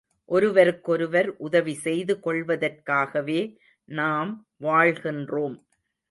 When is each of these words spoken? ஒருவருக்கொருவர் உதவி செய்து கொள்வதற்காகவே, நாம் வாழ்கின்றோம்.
ஒருவருக்கொருவர் 0.25 1.27
உதவி 1.37 1.73
செய்து 1.73 2.19
கொள்வதற்காகவே, 2.19 3.41
நாம் 3.89 4.31
வாழ்கின்றோம். 4.61 5.57